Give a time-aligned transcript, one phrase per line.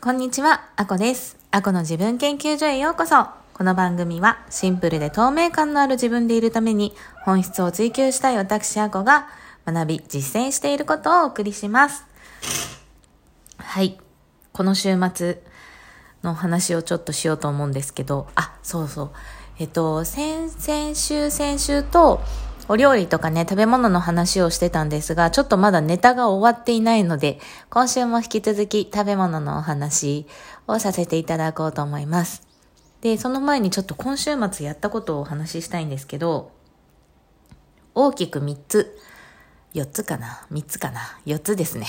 [0.00, 1.36] こんにちは、あこです。
[1.50, 3.26] あこの自分研究所へようこそ。
[3.52, 9.26] この番組はシンプルで透明感のある自分でいるために本質を追求したい私あこが
[9.66, 12.06] 学び、実践していることをお送りします。
[13.56, 13.98] はい。
[14.52, 15.42] この週末
[16.22, 19.10] の話をちょっとしようと思うんですけど、あ、そうそう。
[19.58, 22.20] えっと、先々週、先週と、
[22.70, 27.40] お料理とかね、食べ物の話をしてたんですが、ちょっとまだネタが終わっていないので、
[27.70, 30.26] 今週も引き続き食べ物のお話
[30.66, 32.46] をさせていただこうと思います。
[33.00, 36.52] で、その前にちょっと今週末やったことをお話ししたいんですけど、
[37.94, 38.98] 大きく3つ、
[39.72, 41.86] 4つかな ?3 つかな ?4 つですね。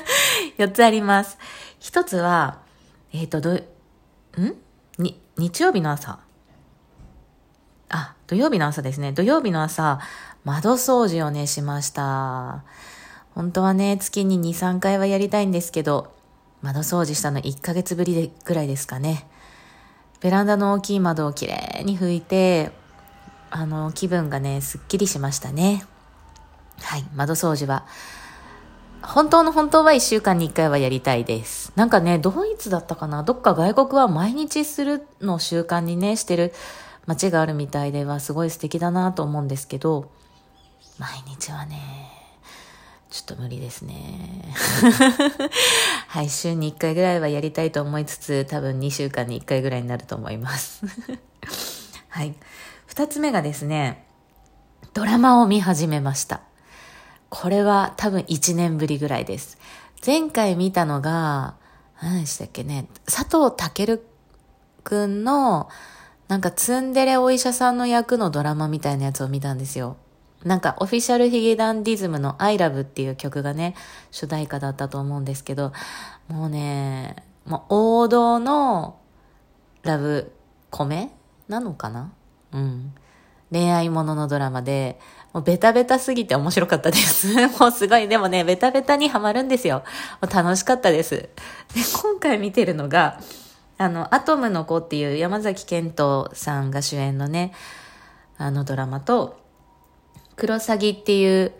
[0.56, 1.36] 4つあります。
[1.80, 2.60] 1つは、
[3.12, 3.62] えっ、と、ど、ん？
[4.98, 6.18] に、日曜日の朝。
[8.26, 9.12] 土曜日の朝ですね。
[9.12, 10.00] 土曜日の朝、
[10.44, 12.64] 窓掃除をね、しました。
[13.34, 16.14] 本当はね、月に2、3回はやりたいんですけど、
[16.62, 19.28] 窓掃除したの1ヶ月ぶりでぐらいですかね。
[20.20, 22.72] ベランダの大きい窓をきれいに拭いて、
[23.50, 25.84] あの、気分がね、すっきりしましたね。
[26.80, 27.86] はい、窓掃除は。
[29.02, 31.72] 本当の本当は1週間に1回はやりたいです。
[31.76, 33.22] なんかね、ドイツだったかな？
[33.22, 36.54] どっか外国は毎日するのを習慣にね、してる
[37.06, 40.10] 街があるみたいではすごい素敵だなと思うんですけど、
[40.98, 42.14] 毎日はね、
[43.10, 44.44] ちょっと無理ですね。
[46.08, 50.82] はい、週に1回ぐらいはやりたいと思いつつ、多分2週間に1回ぐらいになると思います。
[52.08, 52.34] はい。
[52.88, 54.06] 2つ目がですね、
[54.94, 56.40] ドラマを見始めました。
[57.28, 59.58] これは多分1年ぶりぐらいです。
[60.04, 61.54] 前回見たのが、
[62.02, 64.00] 何でしたっけね、佐藤健
[64.82, 65.68] くんの、
[66.28, 69.96] なんかツンデレお医者さんの役のドラマみたいなやつを見たんですよ。
[70.44, 73.74] なんかオフィシャルヒゲダンディズムの I love っていう曲がね、
[74.10, 75.72] 主題歌だったと思うんですけど、
[76.28, 78.98] もうね、もう王道の
[79.82, 80.32] ラブ
[80.70, 81.10] コメ
[81.48, 82.12] なのかな？
[82.52, 82.94] うん。
[83.50, 84.98] 恋愛もののドラマで、
[85.32, 87.48] もうベタベタすぎて面白かったです。
[87.58, 89.84] もうすごい、でもね、ベタベタにはまるんですよ。
[90.20, 91.14] もう楽しかったです。
[91.14, 91.30] で、
[92.02, 93.20] 今回見てるのが、
[93.76, 97.52] あの、アトムの子っていう山崎賢人さんが主演のね、
[98.38, 99.40] あのドラマと、
[100.36, 101.52] クロサギっていう、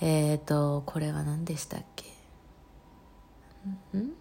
[0.00, 2.06] えっ、ー、と、これは何でしたっけ？
[3.96, 4.12] ん？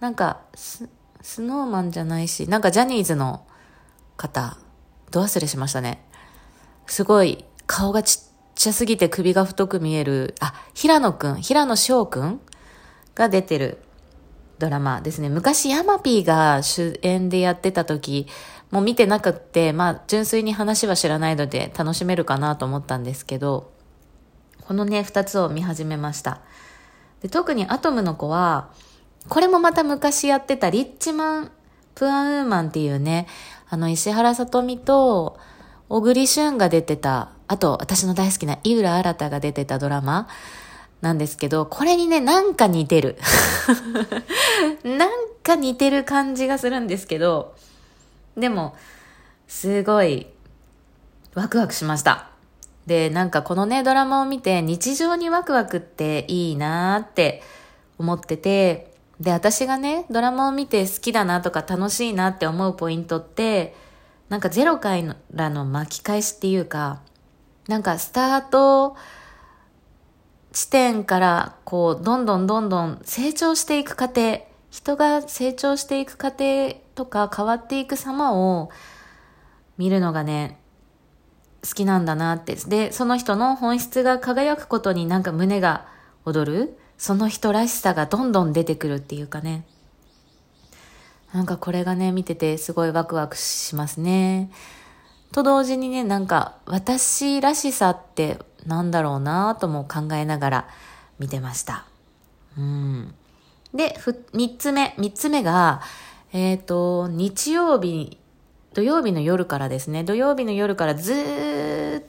[0.00, 0.88] なんかス、
[1.22, 3.46] スノーマンじゃないし、なんかジャニーズの
[4.16, 4.56] 方、
[5.10, 6.04] ど忘れしましたね。
[6.86, 8.22] すごい、顔がちっ
[8.54, 12.40] ちゃすぎて首が太く見える、あ、平野くん、平野翔くん
[13.14, 13.78] が出てる
[14.58, 15.28] ドラマですね。
[15.28, 18.26] 昔ヤマピーが主演でやってた時、
[18.70, 23.72] もう見てなくって、まあ純粋に話は知らないので楽しめるかなと思ったんですけど、
[24.66, 26.40] このね、二つを見始めました。
[27.22, 28.70] で特にアトムの子は、
[29.28, 31.50] これもまた昔やってたリッチマン・
[31.94, 33.26] プアンウーマンっていうね、
[33.68, 35.38] あの石原さとみと
[35.88, 40.28] 小栗旬が出てた、あと私の大好きな井浦新が出てたドラマ
[41.00, 43.16] なんですけど、これにね、なんか似てる。
[44.84, 45.10] なん
[45.42, 47.54] か似てる感じがするんですけど、
[48.36, 48.74] でも、
[49.46, 50.26] すごい、
[51.34, 52.28] ワクワクしました。
[52.86, 57.42] で、なんかこのね、ドラマを見て、日常にワクワクっていいなーって
[57.98, 63.74] 思ってて、で、私がね、ドラマを見て好きだなとか楽しいなって思うポイントって、
[64.28, 64.96] なんかゼロか
[65.32, 67.00] らの巻き返しっていうか、
[67.68, 68.96] なんかスタート
[70.54, 74.38] 地点からこう、どんどんどんどん成長していく過程、
[74.70, 78.70] 人が成長していく過程とか変わっていく様を
[79.78, 80.60] 見るのがね、
[81.64, 82.54] 好きなんだなって。
[82.54, 85.88] で、その人の本質が輝くことになんか胸が
[86.24, 89.66] 躍るその人らしさがどんどん出てくるっていうかね。
[91.32, 94.52] なんかこれがね、見ててすごいワクワクしますね。
[95.32, 100.68] と同時にね、なんか私らしさってなんだろうなとも考えながら
[101.18, 101.84] 見てました。
[102.56, 103.14] うん。
[103.74, 105.82] で、ふ、三つ目、三つ目が、
[106.32, 108.18] えっ、ー、と、日曜日、
[108.72, 112.04] 土曜日の夜からですね、土曜日の夜からずーっ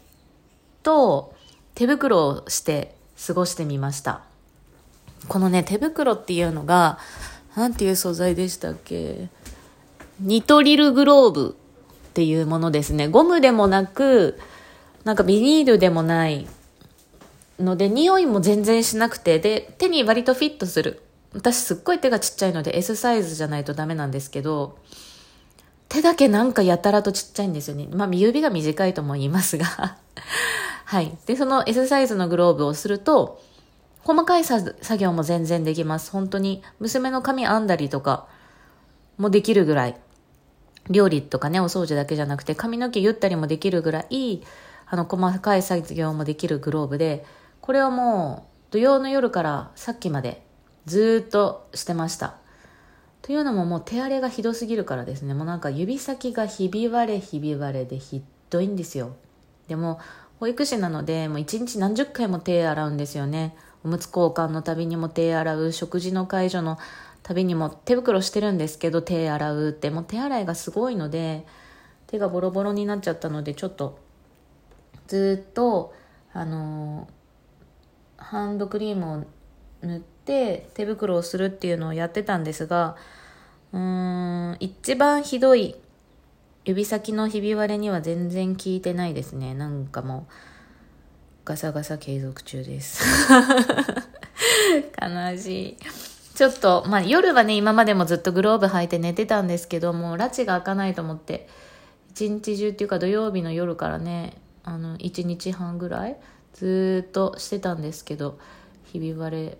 [0.83, 1.33] と
[1.75, 2.95] 手袋をして
[3.27, 4.21] 過ごしてみました。
[5.27, 6.99] このね、手袋っていうのが、
[7.55, 9.29] なんていう素材でしたっけ？
[10.19, 11.55] ニトリルグローブ
[12.09, 13.07] っていうものですね。
[13.07, 14.39] ゴムでもなく、
[15.05, 16.47] なんかビニールでもない
[17.59, 21.01] ので、匂いも全然しなくて、で、手に割とフィットする。
[21.33, 24.77] 私すっごい手がちっちゃいので S サイズじゃないとダメなんですけど、
[25.89, 27.87] 手だけなんかやたらとちっちゃいんですよね。
[27.91, 29.65] まあ、指が短いとも言いますが。
[30.85, 31.15] はい。
[31.25, 33.41] で、その S サイズのグローブをすると、
[34.03, 36.11] 細かい作業も全然できます。
[36.11, 38.27] 本当に、娘の髪編んだりとか
[39.17, 39.95] もできるぐらい。
[40.89, 44.43] 料理とかね、お掃除だけじゃなくて、髪の毛言ったりもできるぐらい、
[44.87, 47.25] あの、細かい作業もできるグローブで、
[47.61, 50.45] これはもう、土曜の夜からさっきまで
[50.85, 52.35] ずっとしてました。
[53.21, 55.33] というのももう手荒れがひどすぎるからですね。
[55.33, 59.15] もうなんか指先がひび割れひび割れでひどいんですよ。
[59.67, 59.99] でも、
[60.39, 63.55] 保育士なので、もう一日何十回も手洗うんですよね。
[63.83, 66.77] おむつ交換のたびにも手洗う、食事の介助の
[67.23, 71.47] たびにも手袋してるんですけど、手洗うって、もう手洗いがすごいので、
[72.05, 73.97] 手がボロボロになっちゃったので、ちょっと、
[75.07, 75.93] ずっと、
[76.33, 77.07] あの、
[78.17, 79.23] ハンドクリームを
[79.81, 82.95] 塗って手袋をするっていうのをやってたんですが、
[83.71, 85.75] うーん、一番ひどい
[86.65, 89.53] 指先のひび割れには全然効いてないですね。
[89.53, 90.31] なんかもう、
[91.45, 93.03] ガサガサ継続中です。
[94.99, 95.77] 悲しい。
[96.33, 101.47] ちょっと、まあ夜はね、今までもずっとグローブ履いて寝てたんですけどもう、拉致が開かないと思って、
[102.11, 104.33] 一日中っていうか土曜日の夜からね、
[104.65, 106.17] あの、一日半ぐらい
[106.53, 108.39] ずっとしてたんですけど、
[108.83, 109.57] ひび割れ、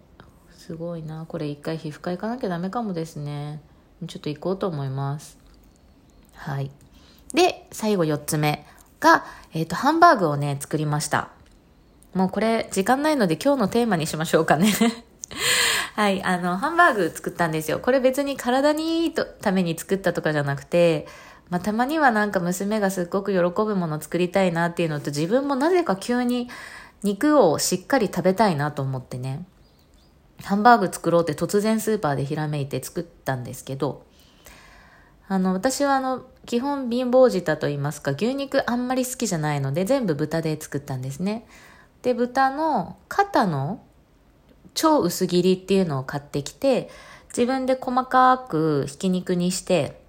[0.52, 1.25] すごいな。
[1.28, 3.62] これ一回皮膚科行かなきゃダメかもですね。
[4.07, 5.38] ちょっと行こうと思います。
[6.34, 6.72] はい。
[7.34, 8.66] で、最後4つ目
[9.00, 11.30] が、えっ、ー、と、ハンバーグをね、作りました。
[12.16, 14.74] もうこれ、時間ないので今日のテーマにしましょうかね
[15.96, 17.80] はい、あの、ハンバーグ作ったんですよ。
[17.80, 21.07] これ別に体にいいとために作ったとかじゃなくて、
[21.50, 26.50] まあ、たまにはなんか娘がすっごく喜ぶもの作りたいなっていうのと自分もなぜか急に
[27.03, 29.45] 肉をしっかり食べたいなと思ってね。
[30.44, 34.06] ハンバーグ作ろうって突然スーパーでひらめいて作ったんですけど、
[35.27, 41.47] あの、私はあの、基本貧乏舌と言いますか、牛肉あんまり好きじゃないので、全部豚で作ったんですね。
[42.01, 43.81] で、豚の肩の
[44.75, 46.89] 超薄切りっていうのを買ってきて、
[47.30, 50.05] 自分で細かくひき肉にして、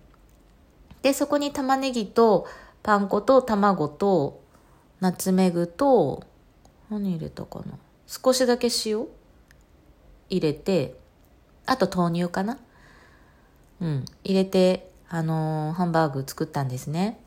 [1.06, 2.48] で、そこに玉ねぎと
[2.82, 4.42] パン粉と卵と
[4.98, 6.24] ナツメグと、
[6.90, 9.06] 何入れたかな少しだけ塩
[10.28, 10.96] 入れて、
[11.64, 12.58] あと豆乳かな
[13.80, 14.04] うん。
[14.24, 17.20] 入れて、あのー、ハンバーグ作ったんですね。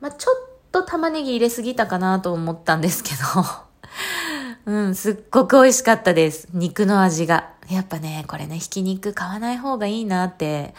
[0.00, 0.34] まあ、ちょっ
[0.72, 3.44] と玉ねぎ入れすぎたかなと思ったんですけど
[4.66, 6.48] うん、すっごく美味しかったです。
[6.52, 7.52] 肉の味が。
[7.68, 10.74] やっぱね、これね、ひき肉買わない方がいいなって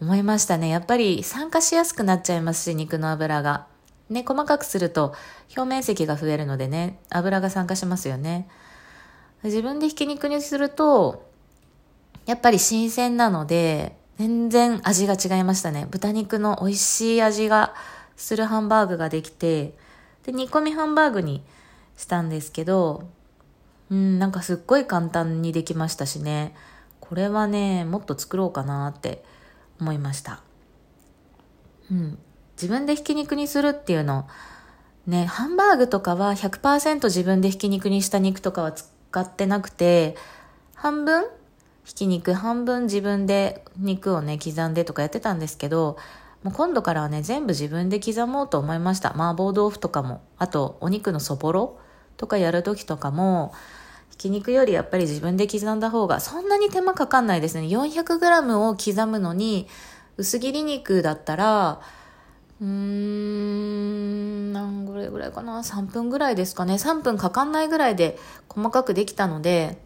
[0.00, 0.68] 思いましたね。
[0.68, 3.66] やっぱり酸化しやすくなっちゃいますし、肉の油が。
[4.08, 5.14] ね、細かくすると
[5.56, 8.48] 表面積が増えるのでね、油が酸化しますよね。
[9.44, 11.28] 自分でひき肉にすると、
[12.26, 15.86] やっぱり新鮮なので、全然味が違いましたね。
[15.90, 17.74] 豚肉の美味しい味が
[18.16, 19.74] するハンバーグができて、
[20.24, 21.42] で、煮込みハンバーグに
[21.96, 23.08] したんですけど、
[23.90, 26.54] うん、なんかすっごい簡単にできましたしね。
[27.00, 29.24] これはね、もっと作ろうかなって
[29.80, 30.40] 思いました。
[31.90, 32.18] うん。
[32.60, 34.28] 自分でひき肉にするっていうの、
[35.06, 38.86] ね、ハンバーグとかは100%自分でひき肉にした肉とかは使
[39.20, 40.16] ってなくて、
[40.74, 41.24] 半分
[41.84, 45.96] ひき肉、半分自分で肉をね、刻んでとかやってたんですけど、
[46.42, 49.10] もう今度からはね、全部自分で刻もうと思いました。
[49.10, 51.78] 麻婆豆腐とかも、あとお肉のそぼろ
[52.16, 53.52] とかやるときとかも、
[54.20, 57.68] ひき肉よりやっぱり自分で刻んだ方がそんなに手間かかんないですね。
[57.68, 59.66] 400g を刻むのに、
[60.18, 61.80] 薄切り肉だったら、
[62.60, 66.74] うーん、何ぐらいぐらいかな ?3 分ぐらいですかね。
[66.74, 68.18] 3分かかんないぐらいで
[68.50, 69.78] 細かくできたので、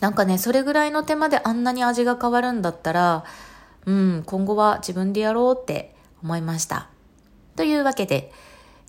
[0.00, 3.24] なんかね、それぐらいの手間であんなに味が変わるんだったら、
[3.86, 6.88] うん、今後は自分でやろうって思いました。
[7.56, 8.30] というわけで、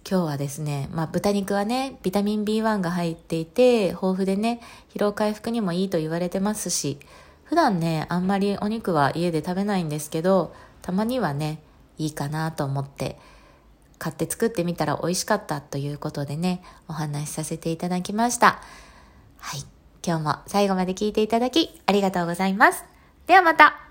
[0.07, 4.61] 今日はですね、まあ豚肉はね、ビタミン B1 が入っていて、豊富でね、
[4.93, 6.99] 疲労回復にもいいと言われてますし、
[7.43, 11.61] 普段ね、あんまりお肉は家で食べないんですけど、たまにはね、
[11.97, 13.19] いいかなと思って、
[13.97, 18.61] 買って作ってみたら美味しかったということでね、お話しさせていただきました。
[19.37, 19.61] はい。
[20.05, 22.85] 今日も最後まで聞いていただきありがとうございます。
[23.27, 23.88] ではまた